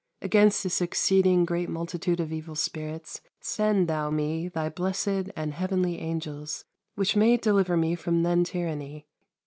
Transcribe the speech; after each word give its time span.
Against 0.19 0.63
this 0.63 0.81
exceeding 0.81 1.45
great 1.45 1.69
multitude 1.69 2.19
of 2.19 2.33
evil 2.33 2.55
spirits 2.55 3.21
send 3.39 3.87
Thou 3.87 4.09
me 4.09 4.47
Thy 4.47 4.67
blessed 4.67 5.29
and 5.35 5.53
heavenly 5.53 5.99
angels, 5.99 6.65
which 6.95 7.15
may 7.15 7.37
deliver 7.37 7.77
me 7.77 7.93
from 7.93 8.23
then 8.23 8.43
tyranny. 8.43 9.05